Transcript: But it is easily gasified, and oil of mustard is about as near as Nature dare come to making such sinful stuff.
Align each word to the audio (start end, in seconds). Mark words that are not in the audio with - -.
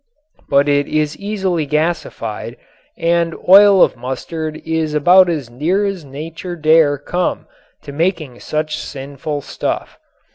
But 0.49 0.67
it 0.67 0.87
is 0.87 1.15
easily 1.17 1.67
gasified, 1.67 2.57
and 2.97 3.35
oil 3.47 3.83
of 3.83 3.95
mustard 3.95 4.59
is 4.65 4.95
about 4.95 5.29
as 5.29 5.51
near 5.51 5.85
as 5.85 6.03
Nature 6.03 6.55
dare 6.55 6.97
come 6.97 7.45
to 7.83 7.91
making 7.91 8.39
such 8.39 8.79
sinful 8.79 9.41
stuff. 9.41 9.99